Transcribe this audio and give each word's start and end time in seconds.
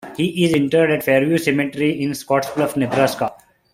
He 0.17 0.45
is 0.45 0.53
interred 0.55 0.89
at 0.89 1.03
Fairview 1.03 1.37
Cemetery 1.37 2.01
in 2.01 2.09
Scottsbluff, 2.13 2.75
Nebraska. 2.75 3.33